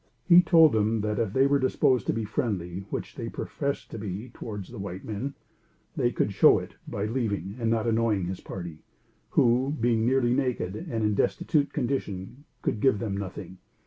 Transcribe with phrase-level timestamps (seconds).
[0.25, 3.99] He told them that if they were disposed to be friendly, which they professed to
[3.99, 5.35] be, towards the white men,
[5.95, 8.79] they could show it by leaving and not annoying his party,
[9.29, 13.59] who, being nearly naked and in a destitute condition, could give them nothing.